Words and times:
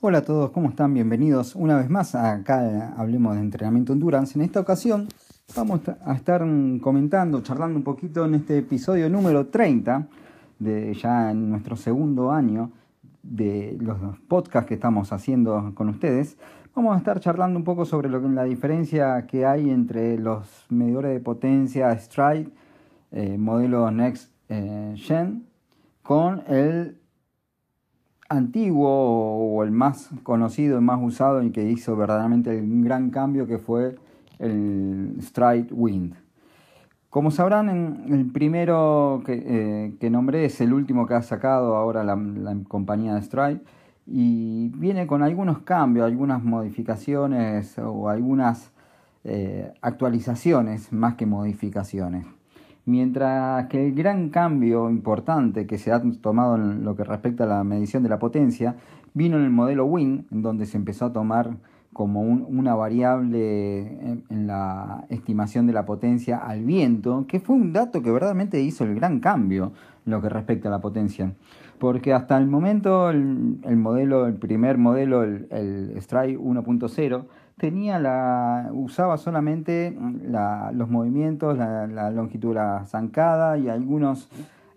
Hola 0.00 0.18
a 0.18 0.22
todos, 0.22 0.50
¿cómo 0.50 0.68
están? 0.68 0.92
Bienvenidos 0.92 1.54
una 1.54 1.78
vez 1.78 1.88
más 1.88 2.14
acá 2.14 2.92
Hablemos 2.98 3.34
de 3.36 3.40
Entrenamiento 3.40 3.94
Endurance. 3.94 4.38
En 4.38 4.44
esta 4.44 4.60
ocasión 4.60 5.08
vamos 5.56 5.80
a 5.88 6.14
estar 6.14 6.44
comentando, 6.82 7.40
charlando 7.42 7.78
un 7.78 7.84
poquito 7.84 8.26
en 8.26 8.34
este 8.34 8.58
episodio 8.58 9.08
número 9.08 9.46
30, 9.46 10.06
de 10.58 10.92
ya 10.94 11.30
en 11.30 11.50
nuestro 11.50 11.76
segundo 11.76 12.30
año 12.30 12.72
de 13.22 13.78
los 13.80 13.96
podcasts 14.28 14.68
que 14.68 14.74
estamos 14.74 15.12
haciendo 15.12 15.72
con 15.74 15.88
ustedes. 15.88 16.36
Vamos 16.74 16.94
a 16.94 16.98
estar 16.98 17.20
charlando 17.20 17.58
un 17.58 17.64
poco 17.64 17.84
sobre 17.84 18.08
lo 18.08 18.22
que, 18.22 18.28
la 18.28 18.44
diferencia 18.44 19.26
que 19.26 19.44
hay 19.44 19.68
entre 19.68 20.16
los 20.16 20.64
medidores 20.70 21.12
de 21.12 21.20
potencia 21.20 21.94
Stride, 21.98 22.48
eh, 23.10 23.36
modelo 23.36 23.90
Next 23.90 24.32
eh, 24.48 24.94
Gen, 24.96 25.44
con 26.02 26.42
el 26.48 26.96
antiguo 28.30 28.88
o 28.88 29.62
el 29.64 29.70
más 29.70 30.08
conocido, 30.22 30.78
el 30.78 30.82
más 30.82 30.98
usado 31.02 31.42
y 31.42 31.50
que 31.50 31.62
hizo 31.70 31.94
verdaderamente 31.94 32.58
un 32.58 32.82
gran 32.82 33.10
cambio 33.10 33.46
que 33.46 33.58
fue 33.58 33.96
el 34.38 35.18
Stride 35.20 35.68
Wind. 35.72 36.14
Como 37.10 37.30
sabrán, 37.30 37.68
el 38.08 38.32
primero 38.32 39.22
que, 39.26 39.92
eh, 40.00 40.10
nombré 40.10 40.46
es 40.46 40.58
el 40.62 40.72
último 40.72 41.06
que 41.06 41.12
ha 41.12 41.22
sacado 41.22 41.76
ahora 41.76 42.02
la, 42.02 42.16
compañía 42.66 43.14
de 43.14 43.20
Stride 43.20 43.60
y 44.06 44.68
viene 44.70 45.06
con 45.06 45.22
algunos 45.22 45.60
cambios, 45.60 46.06
algunas 46.06 46.42
modificaciones 46.42 47.78
o 47.78 48.08
algunas 48.08 48.72
eh, 49.24 49.72
actualizaciones 49.80 50.92
más 50.92 51.14
que 51.14 51.26
modificaciones. 51.26 52.26
Mientras 52.84 53.68
que 53.68 53.86
el 53.86 53.94
gran 53.94 54.30
cambio 54.30 54.90
importante 54.90 55.66
que 55.68 55.78
se 55.78 55.92
ha 55.92 56.02
tomado 56.20 56.56
en 56.56 56.84
lo 56.84 56.96
que 56.96 57.04
respecta 57.04 57.44
a 57.44 57.46
la 57.46 57.64
medición 57.64 58.02
de 58.02 58.08
la 58.08 58.18
potencia 58.18 58.76
vino 59.14 59.36
en 59.36 59.44
el 59.44 59.50
modelo 59.50 59.84
WIN, 59.84 60.26
en 60.32 60.42
donde 60.42 60.66
se 60.66 60.78
empezó 60.78 61.06
a 61.06 61.12
tomar 61.12 61.56
como 61.92 62.22
una 62.22 62.74
variable 62.74 63.80
en, 64.28 64.46
la 64.46 65.04
estimación 65.10 65.66
de 65.66 65.72
la 65.72 65.84
potencia 65.84 66.38
al 66.38 66.64
viento, 66.64 67.26
que 67.28 67.38
fue 67.38 67.54
un 67.56 67.72
dato 67.72 68.02
que 68.02 68.10
verdaderamente 68.10 68.60
hizo 68.60 68.84
el 68.84 68.94
gran 68.94 69.20
cambio 69.20 69.72
lo 70.04 70.20
que 70.20 70.28
respecta 70.28 70.68
a 70.68 70.70
la 70.70 70.80
potencia. 70.80 71.32
Porque 71.78 72.12
hasta 72.12 72.38
el 72.38 72.46
momento 72.46 73.10
el, 73.10 73.76
modelo, 73.76 74.26
el 74.26 74.34
primer 74.34 74.78
modelo, 74.78 75.22
el, 75.22 75.48
el 75.50 75.92
Strike 75.96 76.38
1.0, 76.38 77.24
tenía 77.56 77.98
la, 77.98 78.70
usaba 78.72 79.16
solamente 79.18 79.96
los 80.72 80.88
movimientos, 80.88 81.56
la, 81.56 82.10
longitud 82.10 82.54
la 82.54 82.84
zancada 82.86 83.58
y 83.58 83.68
algunos 83.68 84.28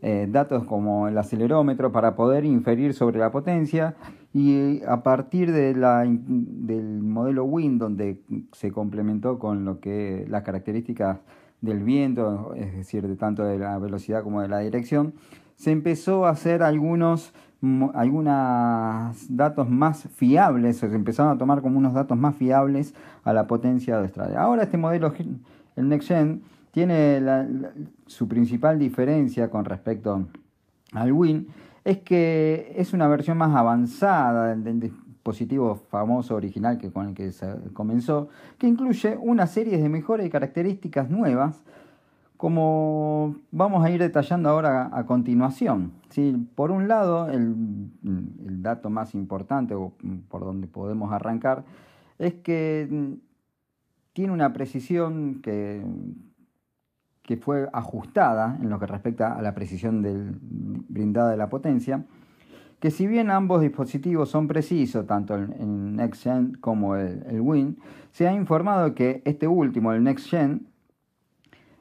eh, 0.02 0.28
datos 0.30 0.66
como 0.66 1.08
el 1.08 1.18
acelerómetro 1.18 1.92
para 1.92 2.16
poder 2.16 2.46
inferir 2.46 2.94
sobre 2.94 3.18
la 3.18 3.32
potencia 3.32 3.96
y 4.36 4.82
a 4.86 5.02
partir 5.02 5.54
de 5.54 5.74
la, 5.74 6.04
del 6.06 7.02
modelo 7.02 7.46
WIN 7.46 7.78
donde 7.78 8.20
se 8.52 8.70
complementó 8.70 9.40
con 9.40 9.64
lo 9.64 9.80
que 9.80 10.26
las 10.28 10.44
características 10.44 11.20
del 11.62 11.84
viento, 11.84 12.54
es 12.54 12.76
decir, 12.76 13.08
de 13.08 13.16
tanto 13.16 13.46
de 13.46 13.58
la 13.58 13.80
velocidad 13.80 14.24
como 14.24 14.42
de 14.42 14.50
la 14.50 14.60
dirección, 14.60 15.14
se 15.56 15.72
empezó 15.72 16.26
a 16.26 16.32
hacer 16.32 16.64
algunos 16.64 17.34
algunos 17.94 19.26
datos 19.30 19.70
más 19.70 20.04
fiables, 20.14 20.80
se 20.80 20.88
empezaron 20.88 21.32
a 21.32 21.38
tomar 21.38 21.62
como 21.62 21.78
unos 21.78 21.94
datos 21.94 22.18
más 22.18 22.36
fiables 22.36 22.94
a 23.24 23.32
la 23.32 23.48
potencia 23.48 24.02
de 24.02 24.10
Strade. 24.10 24.36
Ahora 24.36 24.64
este 24.64 24.78
modelo, 24.78 25.14
el 25.78 25.88
Next 25.88 26.10
Gen, 26.10 26.42
tiene 26.72 27.22
su 28.06 28.28
principal 28.28 28.78
diferencia 28.80 29.50
con 29.50 29.64
respecto 29.64 30.28
al 30.92 31.14
Win, 31.14 31.48
es 31.86 32.00
que 32.00 32.74
es 32.76 32.94
una 32.94 33.08
versión 33.08 33.38
más 33.38 33.56
avanzada 33.56 34.56
del 34.56 34.80
dispositivo 34.82 35.76
famoso 35.76 36.36
original 36.36 36.78
que 36.78 36.92
con 36.92 37.10
el 37.10 37.14
que 37.14 37.32
se 37.32 37.48
comenzó, 37.74 38.28
que 38.58 38.68
incluye 38.68 39.18
una 39.22 39.48
serie 39.48 39.78
de 39.78 39.88
mejoras 39.88 40.26
y 40.26 40.30
características 40.30 41.10
nuevas 41.10 41.64
como 42.38 43.38
vamos 43.52 43.86
a 43.86 43.90
ir 43.90 44.00
detallando 44.00 44.50
ahora 44.50 44.90
a, 44.92 45.06
continuación. 45.06 45.94
¿sí? 46.10 46.36
Por 46.56 46.72
un 46.72 46.88
lado, 46.88 47.30
el, 47.30 47.90
dato 48.62 48.90
más 48.90 49.16
importante, 49.16 49.74
o 49.74 49.94
por 50.28 50.44
donde 50.44 50.68
podemos 50.68 51.14
arrancar, 51.14 51.64
es 52.20 52.34
que 52.34 53.18
tiene 54.14 54.34
una 54.34 54.54
precisión 54.54 55.42
que, 55.42 55.82
que 57.26 57.38
fue 57.38 57.68
ajustada 57.74 58.58
en 58.62 58.70
lo 58.70 58.80
que 58.80 58.86
respecta 58.86 59.36
a 59.36 59.42
la 59.42 59.56
precisión 59.56 60.02
del, 60.02 60.38
brindada 60.40 61.32
de 61.32 61.38
la 61.38 61.50
potencia, 61.50 62.06
que 62.80 62.92
si 62.92 63.08
bien 63.08 63.32
ambos 63.32 63.62
dispositivos 63.62 64.30
son 64.30 64.48
precisos, 64.48 65.08
tanto 65.08 65.36
el, 65.36 65.96
NextGen 65.96 66.58
como 66.62 66.96
el, 66.96 67.42
Win, 67.42 67.80
se 68.12 68.28
ha 68.28 68.34
informado 68.34 68.94
que 68.94 69.24
este 69.26 69.48
último, 69.48 69.92
el 69.92 70.04
NextGen, 70.04 70.68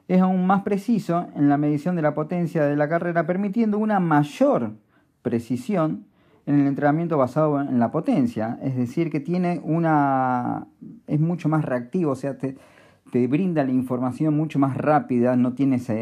es 0.07 0.21
aún 0.21 0.45
más 0.47 0.63
preciso 0.63 1.27
en 1.35 1.49
la 1.49 1.57
medición 1.57 1.95
de 1.95 2.01
la 2.01 2.13
potencia 2.13 2.63
de 2.65 2.75
la 2.75 2.89
carrera, 2.89 3.25
permitiendo 3.25 3.77
una 3.77 3.99
mayor 3.99 4.73
precisión 5.21 6.05
en 6.45 6.59
el 6.59 6.67
entrenamiento 6.67 7.17
basado 7.17 7.59
en 7.59 7.79
la 7.79 7.91
potencia, 7.91 8.59
es 8.61 8.75
decir, 8.75 9.09
que 9.09 9.19
tiene 9.19 9.61
una 9.63 10.67
es 11.07 11.19
mucho 11.19 11.49
más 11.49 11.65
reactivo, 11.65 12.11
o 12.11 12.15
sea, 12.15 12.37
brinda 13.11 13.63
la 13.63 13.71
información 13.71 14.35
mucho 14.35 14.59
más 14.59 14.75
rápida, 14.77 15.35
no 15.35 15.53
tiene 15.53 15.77
esa, 15.77 15.95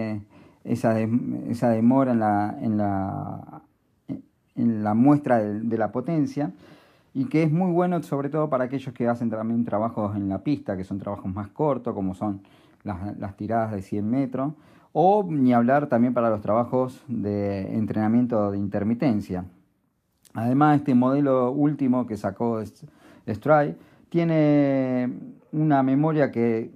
esa 0.64 1.70
demora 1.70 2.12
en 2.12 2.20
la, 2.20 2.58
en 2.62 2.78
la, 2.78 3.64
en 4.56 4.84
la 4.84 4.94
muestra 4.94 5.40
de, 5.40 5.78
la 5.78 5.92
potencia 5.92 6.52
y 7.14 7.26
que 7.26 7.44
es 7.44 7.52
muy 7.52 7.72
bueno 7.72 8.02
sobre 8.04 8.30
todo 8.30 8.50
para 8.50 8.66
aquellos 8.66 8.94
que 8.94 9.08
hacen 9.08 9.30
también 9.30 9.66
trabajos 9.66 10.16
en 10.16 10.30
la 10.30 10.40
pista, 10.44 10.78
que 10.78 10.84
son 10.84 11.00
trabajos 11.00 11.32
más 11.32 11.50
cortos, 11.50 11.94
como 11.94 12.16
son 12.16 12.42
las, 12.84 13.36
tiradas 13.38 13.72
de 13.72 13.82
100 13.82 14.10
metros, 14.10 14.54
o 14.94 15.26
ni 15.28 15.54
hablar 15.54 15.88
también 15.88 16.14
para 16.14 16.30
los 16.30 16.42
trabajos 16.42 17.04
de 17.08 17.76
entrenamiento 17.76 18.52
de 18.52 18.58
intermitencia. 18.58 19.46
Además, 20.34 20.78
este 20.80 20.96
modelo 20.96 21.52
último 21.52 22.08
que 22.08 22.18
sacó 22.18 22.64
Stride 23.28 23.78
tiene 24.10 25.14
una 25.52 25.84
memoria 25.84 26.32
que 26.32 26.72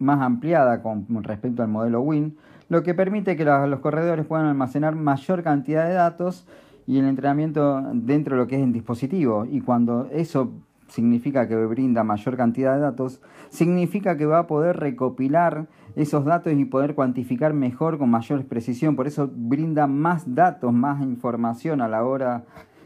más 0.00 0.20
ampliada 0.20 0.82
con 0.82 1.06
respecto 1.22 1.62
al 1.62 1.68
modelo 1.68 2.00
Win, 2.00 2.36
lo 2.68 2.82
que 2.82 2.94
permite 2.94 3.36
que 3.36 3.44
los 3.44 3.80
corredores 3.80 4.26
puedan 4.26 4.46
almacenar 4.46 4.96
mayor 4.96 5.42
cantidad 5.42 5.86
de 5.86 5.94
datos 5.94 6.46
y 6.86 6.98
el 6.98 7.04
entrenamiento 7.06 7.82
dentro 7.92 8.36
de 8.36 8.42
lo 8.42 8.48
que 8.48 8.56
es 8.56 8.62
el 8.62 8.72
dispositivo. 8.72 9.44
Y 9.44 9.60
cuando 9.60 10.08
eso 10.10 10.52
significa 10.88 11.46
que 11.46 11.56
brinda 11.66 12.04
mayor 12.04 12.36
cantidad 12.36 12.74
de 12.74 12.80
datos, 12.80 13.20
significa 13.48 14.16
que 14.16 14.26
va 14.26 14.40
a 14.40 14.46
poder 14.46 14.76
recopilar 14.78 15.66
esos 15.96 16.24
datos 16.24 16.52
y 16.52 16.64
poder 16.64 16.94
cuantificar 16.94 17.54
mejor 17.54 17.98
con 17.98 18.10
mayor 18.10 18.44
precisión. 18.46 18.96
Por 18.96 19.06
eso 19.06 19.30
brinda 19.32 19.86
más 19.86 20.34
datos, 20.34 20.72
más 20.72 21.02
información 21.02 21.80
a 21.80 21.88
la 21.88 22.04
hora 22.04 22.44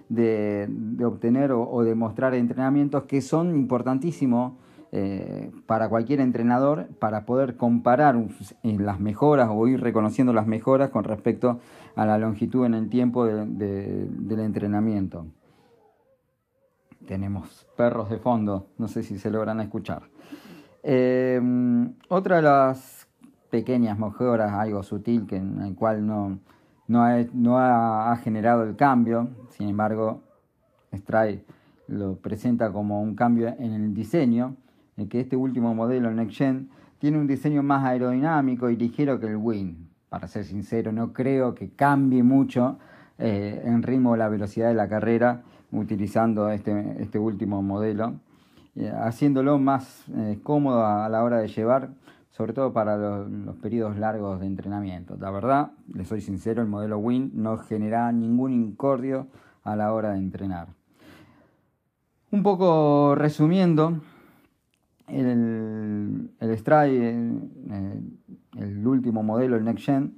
de, 0.09 0.69
obtener 1.05 1.53
o, 1.53 1.83
de 1.83 1.95
mostrar 1.95 2.35
entrenamientos 2.35 3.05
que 3.05 3.21
son 3.21 3.57
importantísimos 3.57 4.55
eh, 4.97 5.51
para 5.67 5.89
cualquier 5.89 6.21
entrenador 6.21 6.87
para 7.01 7.27
poder 7.27 7.57
comparar 7.57 8.17
las 8.63 9.01
mejoras 9.01 9.49
o 9.51 9.67
ir 9.67 9.81
reconociendo 9.81 10.33
las 10.33 10.47
mejoras 10.47 10.91
con 10.91 11.03
respecto 11.03 11.59
a 11.97 12.07
la 12.07 12.17
longitud 12.17 12.65
en 12.65 12.75
el 12.75 12.89
tiempo 12.89 13.27
del 13.27 14.39
entrenamiento. 14.39 15.27
Tenemos 17.09 17.67
perros 17.77 18.09
de 18.09 18.19
fondo, 18.19 18.69
no 18.79 18.87
sé 18.87 19.03
si 19.03 19.19
se 19.19 19.33
logran 19.33 19.59
escuchar. 19.59 20.03
Em, 20.85 21.95
otra 22.09 22.37
de 22.37 22.43
las 22.43 23.09
pequeñas 23.51 23.99
mejoras, 23.99 24.53
algo 24.53 24.85
sutil, 24.85 25.27
que 25.27 25.39
en 25.39 25.61
el 25.61 25.75
cual 25.75 26.07
no, 26.07 26.39
no, 26.87 27.59
ha, 27.59 28.17
generado 28.23 28.63
el 28.63 28.77
cambio, 28.77 29.31
sin 29.49 29.71
embargo, 29.71 30.23
Stride 30.95 31.45
lo 31.89 32.15
presenta 32.15 32.71
como 32.71 33.03
un 33.03 33.17
cambio 33.17 33.49
en 33.59 33.73
el 33.73 33.93
diseño, 33.93 34.55
que 35.09 35.21
este 35.21 35.37
último 35.37 35.75
modelo, 35.75 36.09
el 36.09 36.17
Next 36.17 36.37
Gen, 36.37 36.71
tiene 36.99 37.19
un 37.19 37.27
diseño 37.27 37.63
más 37.63 37.85
aerodinámico 37.85 38.71
y 38.71 38.77
ligero 38.77 39.21
que 39.21 39.27
el 39.27 39.37
Win. 39.37 39.89
Para 40.09 40.29
ser 40.29 40.45
sincero, 40.45 40.93
no 40.93 41.13
creo 41.13 41.55
que 41.55 41.71
cambie 41.71 42.23
mucho 42.23 42.79
eh, 43.19 43.63
en 43.65 43.83
ritmo 43.83 44.17
la 44.17 44.29
velocidad 44.29 44.69
de 44.69 44.75
la 44.75 44.89
carrera 44.89 45.43
utilizando 45.73 46.49
este, 46.51 46.97
este 47.01 47.19
último 47.19 47.63
modelo, 47.63 48.15
eh, 48.77 48.91
haciéndolo 48.91 49.59
más 49.59 50.05
eh, 50.17 50.39
cómodo 50.43 50.85
a, 50.85 51.09
la 51.09 51.23
hora 51.23 51.39
de 51.39 51.49
llevar, 51.49 51.91
sobre 52.31 52.53
todo 52.53 52.73
para 52.73 52.97
los, 52.97 53.57
periodos 53.57 53.97
largos 53.97 54.41
de 54.41 54.47
entrenamiento. 54.47 55.17
La 55.19 55.31
verdad, 55.31 55.73
le 55.93 56.05
soy 56.05 56.21
sincero, 56.21 56.63
el 56.63 56.69
modelo 56.69 56.99
Win 56.99 57.33
no 57.35 57.59
genera 57.59 58.11
ningún 58.13 58.53
incordio 58.53 59.27
a 59.63 59.77
la 59.77 59.93
hora 59.93 60.13
de 60.13 60.19
entrenar. 60.19 60.69
Un 62.31 62.43
poco 62.43 63.15
resumiendo, 63.15 64.01
el, 65.09 66.31
el 66.41 66.59
Stride 66.59 67.11
el 68.57 68.87
último 68.87 69.23
modelo, 69.23 69.57
el 69.57 69.65
Next 69.65 69.85
Gen, 69.85 70.15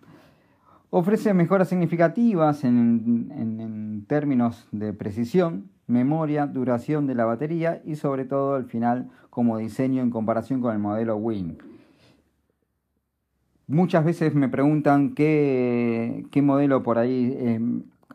ofrece 0.91 1.35
mejoras 1.35 1.69
significativas 1.69 2.65
en, 2.65 4.05
términos 4.09 4.69
de 4.73 4.93
precisión, 4.93 5.71
memoria, 5.87 6.47
duración 6.47 7.07
de 7.07 7.15
la 7.15 7.25
batería 7.25 7.83
y 7.85 7.97
sobre 7.97 8.25
todo 8.25 8.55
al 8.55 8.67
final 8.67 9.11
como 9.31 9.59
diseño 9.59 10.03
en 10.03 10.11
comparación 10.11 10.61
con 10.61 10.73
el 10.73 10.79
modelo 10.79 11.17
Win. 11.17 11.59
Muchas 13.67 14.05
veces 14.05 14.35
me 14.35 14.49
preguntan 14.49 15.15
qué, 15.15 16.25
modelo 16.41 16.85
por 16.85 16.99
ahí 16.99 17.35
eh, 17.37 17.61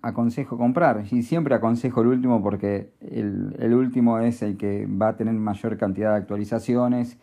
aconsejo 0.02 0.58
comprar 0.58 1.06
y 1.12 1.24
siempre 1.24 1.56
aconsejo 1.56 2.02
el 2.02 2.08
último 2.08 2.42
porque 2.42 2.94
el, 3.02 3.56
el, 3.60 3.74
último 3.74 4.20
es 4.20 4.42
el 4.42 4.58
que 4.58 4.88
va 4.88 5.10
a 5.10 5.16
tener 5.16 5.34
mayor 5.34 5.78
cantidad 5.78 6.12
de 6.12 6.18
actualizaciones 6.18 7.18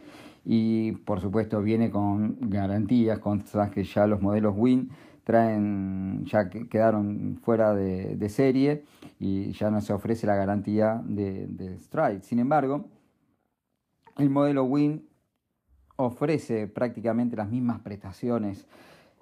y 0.45 0.93
por 0.93 1.21
supuesto 1.21 1.61
viene 1.61 1.91
con 1.91 2.39
garantías, 2.41 3.19
cosas 3.19 3.71
que 3.71 3.85
ya 3.85 4.07
los 4.07 4.23
modelos 4.23 4.55
Win 4.57 4.91
traen, 5.25 6.25
ya 6.25 6.49
quedaron 6.49 7.39
fuera 7.43 7.75
de, 7.75 8.17
de, 8.17 8.29
serie 8.31 8.85
y 9.21 9.53
ya 9.53 9.71
no 9.71 9.83
se 9.83 9.93
ofrece 9.93 10.27
la 10.27 10.37
garantía 10.37 11.03
de, 11.05 11.47
de 11.49 11.79
Stride. 11.79 12.23
Sin 12.23 12.39
embargo, 12.39 12.87
el 14.17 14.31
modelo 14.31 14.65
Win 14.65 15.07
ofrece 15.97 16.67
prácticamente 16.67 17.37
las 17.37 17.51
mismas 17.51 17.81
prestaciones 17.81 18.67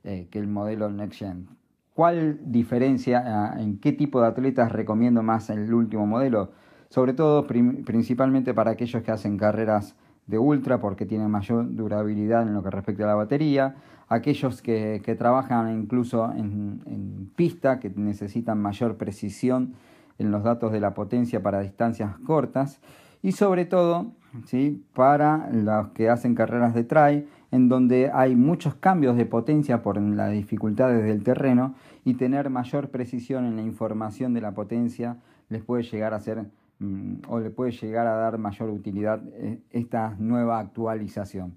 eh, 0.04 0.28
que 0.30 0.38
el 0.38 0.46
modelo 0.46 0.90
Next 0.90 1.18
Gen. 1.18 1.48
¿Cuál 1.96 2.40
diferencia, 2.52 3.22
ah, 3.24 3.54
en 3.58 3.78
qué 3.78 3.90
tipo 3.90 4.20
de 4.20 4.26
atletas 4.26 4.70
recomiendo 4.70 5.22
más 5.22 5.48
el 5.48 5.72
último 5.72 6.06
modelo? 6.06 6.50
Sobre 6.90 7.14
todo, 7.14 7.46
principalmente 7.46 8.52
para 8.52 8.72
aquellos 8.72 9.02
que 9.02 9.10
hacen 9.10 9.38
carreras 9.38 9.96
de 10.26 10.38
ultra 10.38 10.78
porque 10.78 11.06
tienen 11.06 11.30
mayor 11.30 11.74
durabilidad 11.74 12.42
en 12.42 12.52
lo 12.52 12.62
que 12.62 12.68
respecta 12.68 13.04
a 13.04 13.06
la 13.06 13.14
batería, 13.14 13.76
aquellos 14.08 14.60
que, 14.60 15.16
trabajan 15.18 15.72
incluso 15.72 16.30
en, 16.34 16.82
en, 16.84 17.30
pista, 17.34 17.80
que 17.80 17.88
necesitan 17.88 18.60
mayor 18.60 18.98
precisión 18.98 19.72
en 20.18 20.30
los 20.30 20.44
datos 20.44 20.72
de 20.72 20.80
la 20.80 20.92
potencia 20.92 21.42
para 21.42 21.60
distancias 21.60 22.18
cortas 22.26 22.78
y 23.26 23.32
sobre 23.32 23.64
todo 23.64 24.12
¿sí? 24.44 24.84
para 24.94 25.50
los 25.50 25.88
que 25.88 26.08
hacen 26.08 26.36
carreras 26.36 26.74
de 26.74 26.84
try, 26.84 27.26
en 27.50 27.68
donde 27.68 28.08
hay 28.14 28.36
muchos 28.36 28.76
cambios 28.76 29.16
de 29.16 29.26
potencia 29.26 29.82
por 29.82 30.00
las 30.00 30.30
dificultades 30.30 31.04
del 31.04 31.24
terreno 31.24 31.74
y 32.04 32.14
tener 32.14 32.50
mayor 32.50 32.90
precisión 32.90 33.44
en 33.44 33.56
la 33.56 33.62
información 33.62 34.32
de 34.32 34.42
la 34.42 34.52
potencia 34.52 35.16
les 35.48 35.64
puede 35.64 35.82
llegar 35.82 36.14
a 36.14 36.20
ser 36.20 36.44
mm, 36.78 37.14
o 37.26 37.40
le 37.40 37.50
puede 37.50 37.72
llegar 37.72 38.06
a 38.06 38.14
dar 38.14 38.38
mayor 38.38 38.70
utilidad 38.70 39.20
eh, 39.32 39.58
esta 39.72 40.14
nueva 40.20 40.60
actualización. 40.60 41.54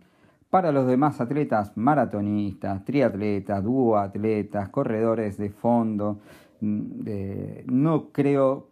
Para 0.50 0.72
los 0.72 0.88
demás 0.88 1.22
atletas, 1.22 1.78
maratonistas, 1.78 2.84
triatletas, 2.84 3.64
duoatletas, 3.64 4.70
corredores 4.70 5.38
de 5.38 5.52
fondo, 5.52 6.20
mm, 6.62 7.68
no 7.68 8.10
creo 8.12 8.69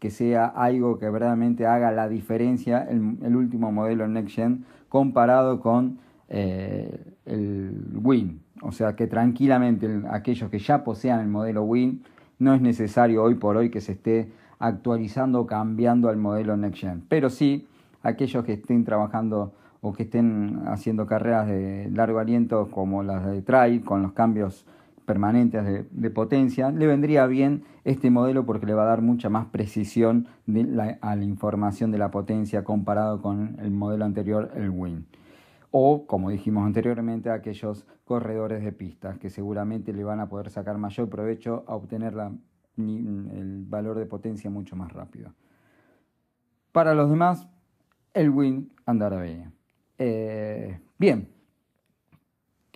que 0.00 0.10
sea 0.10 0.46
algo 0.46 0.98
que 0.98 1.08
verdaderamente 1.08 1.66
haga 1.66 1.90
la 1.90 2.08
diferencia 2.08 2.82
el, 2.82 3.36
último 3.36 3.72
modelo 3.72 4.06
Next 4.08 4.34
Gen 4.34 4.64
comparado 4.88 5.60
con 5.60 5.98
eh, 6.28 7.14
el 7.24 7.72
Win. 8.02 8.40
O 8.62 8.72
sea 8.72 8.96
que 8.96 9.06
tranquilamente 9.06 10.02
aquellos 10.10 10.50
que 10.50 10.58
ya 10.58 10.84
posean 10.84 11.20
el 11.20 11.28
modelo 11.28 11.62
Win, 11.62 12.02
no 12.38 12.54
es 12.54 12.60
necesario 12.60 13.22
hoy 13.22 13.34
por 13.34 13.56
hoy 13.56 13.70
que 13.70 13.80
se 13.80 13.92
esté 13.92 14.30
actualizando 14.58 15.40
o 15.40 15.46
cambiando 15.46 16.08
al 16.08 16.16
modelo 16.16 16.56
Next 16.56 16.80
Gen. 16.80 17.04
Pero 17.08 17.30
sí, 17.30 17.66
aquellos 18.02 18.44
que 18.44 18.54
estén 18.54 18.84
trabajando 18.84 19.52
o 19.80 19.92
que 19.92 20.04
estén 20.04 20.62
haciendo 20.66 21.06
carreras 21.06 21.46
de 21.46 21.88
largo 21.92 22.18
aliento 22.18 22.68
como 22.70 23.02
las 23.02 23.24
de 23.26 23.42
trail 23.42 23.82
con 23.84 24.02
los 24.02 24.12
cambios 24.12 24.66
permanentes 25.08 25.88
de, 25.90 26.10
potencia, 26.10 26.70
le 26.70 26.86
vendría 26.86 27.26
bien 27.26 27.64
este 27.84 28.10
modelo 28.10 28.44
porque 28.44 28.66
le 28.66 28.74
va 28.74 28.82
a 28.82 28.88
dar 28.88 29.00
mucha 29.00 29.30
más 29.30 29.46
precisión 29.46 30.28
a 31.00 31.16
la 31.16 31.24
información 31.24 31.90
de 31.90 31.96
la 31.96 32.10
potencia 32.10 32.62
comparado 32.62 33.22
con 33.22 33.56
el 33.58 33.70
modelo 33.70 34.04
anterior, 34.04 34.52
el 34.54 34.68
WIN. 34.68 35.06
O, 35.70 36.06
como 36.06 36.28
dijimos 36.28 36.66
anteriormente, 36.66 37.30
aquellos 37.30 37.86
corredores 38.04 38.62
de 38.62 38.70
pistas 38.70 39.18
que 39.18 39.30
seguramente 39.30 39.94
le 39.94 40.04
van 40.04 40.20
a 40.20 40.28
poder 40.28 40.50
sacar 40.50 40.76
mayor 40.76 41.08
provecho 41.08 41.64
a 41.66 41.74
obtener 41.74 42.14
el 42.76 43.64
valor 43.66 43.98
de 43.98 44.04
potencia 44.04 44.50
mucho 44.50 44.76
más 44.76 44.92
rápido. 44.92 45.32
Para 46.70 46.94
los 46.94 47.08
demás, 47.08 47.48
el 48.12 48.28
WIN 48.28 48.70
andará 48.84 49.22
bien. 49.22 49.54
Eh, 49.96 50.78
bien, 50.98 51.30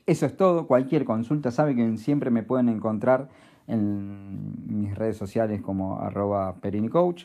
eso 0.06 0.26
es 0.26 0.37
todo. 0.37 0.66
Cualquier 0.66 1.04
consulta 1.04 1.50
sabe 1.50 1.75
que 1.75 1.96
siempre 1.96 2.31
me 2.31 2.43
pueden 2.43 2.69
encontrar 2.69 3.28
en 3.66 4.54
mis 4.66 4.94
redes 4.94 5.16
sociales 5.16 5.60
como 5.60 6.00
arroba 6.00 6.56
perinicoach 6.56 7.25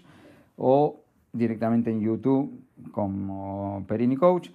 o 0.58 1.02
directamente 1.34 1.92
en 1.92 2.02
YouTube 2.02 2.52
como 2.92 3.84
perinicoach. 3.88 4.50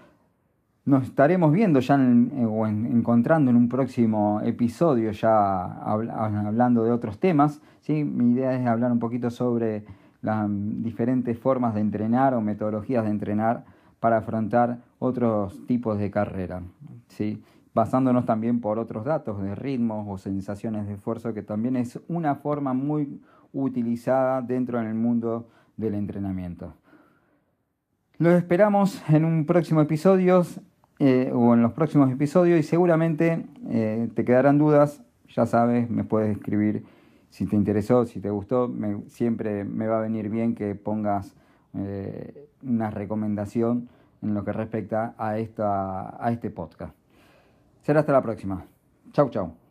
Nos 0.85 1.05
estaremos 1.05 1.53
viendo 1.53 1.79
ya 1.79 1.95
o 1.95 2.67
encontrando 2.67 3.51
en 3.51 3.57
un 3.57 3.69
próximo 3.69 4.41
episodio 4.43 5.13
ya 5.13 5.65
hablando 5.81 6.83
de 6.83 6.91
otros 6.91 7.19
temas. 7.19 7.61
¿sí? 7.83 8.03
Mi 8.03 8.33
idea 8.33 8.55
es 8.55 8.67
hablar 8.67 8.91
un 8.91 8.99
poquito 8.99 9.31
sobre 9.31 9.85
las 10.23 10.49
diferentes 10.49 11.39
formas 11.39 11.75
de 11.75 11.81
entrenar 11.81 12.35
o 12.35 12.41
metodologías 12.41 13.05
de 13.05 13.11
entrenar 13.11 13.65
para 14.01 14.19
afrontar 14.19 14.79
otros 14.99 15.65
tipos 15.67 15.99
de 15.99 16.11
carrera. 16.11 16.63
¿sí? 17.07 17.41
Basándonos 17.75 18.27
también 18.27 18.61
por 18.61 18.79
otros 18.79 19.05
datos 19.05 19.43
de 19.43 19.55
ritmos 19.55 20.07
o 20.09 20.19
sensaciones 20.19 20.87
de 20.87 20.95
esfuerzo, 20.95 21.33
que 21.33 21.43
también 21.43 21.77
es 21.77 22.01
una 22.09 22.35
forma 22.35 22.75
muy 22.75 23.21
utilizada 23.53 24.43
dentro 24.43 24.79
del 24.79 24.95
mundo 24.95 25.49
del 25.77 25.95
entrenamiento. 25.95 26.75
Los 28.19 28.35
esperamos 28.35 29.03
en 29.09 29.25
un 29.25 29.47
próximo 29.47 29.81
episodio 29.81 30.43
eh, 30.99 31.33
o 31.35 31.55
en 31.55 31.63
los 31.63 31.73
próximos 31.73 32.11
episodios 32.11 32.61
y 32.61 32.63
seguramente 32.63 33.47
eh, 33.69 34.09
te 34.15 34.25
quedarán 34.25 34.59
dudas. 34.59 35.03
Ya 35.29 35.47
sabes, 35.47 35.89
me 35.91 36.05
puedes 36.05 36.37
escribir 36.37 36.85
si 37.31 37.47
te 37.47 37.57
interesó, 37.57 38.05
si 38.05 38.21
te 38.21 38.31
gustó. 38.31 38.71
siempre 39.09 39.65
me 39.65 39.87
va 39.87 39.99
a 39.99 40.03
venir 40.03 40.29
bien 40.29 40.55
que 40.55 40.75
pongas 40.75 41.35
eh, 41.75 42.49
una 42.63 42.91
recomendación 42.91 43.89
en 44.21 44.35
lo 44.35 44.45
que 44.45 44.53
respecta 44.53 45.15
a, 45.17 45.39
esta, 45.39 46.23
a 46.25 46.31
este 46.31 46.51
podcast. 46.51 46.95
Será 47.83 48.01
hasta 48.01 48.13
la 48.13 48.23
próxima. 48.23 48.65
Chau, 49.13 49.29
chau. 49.31 49.62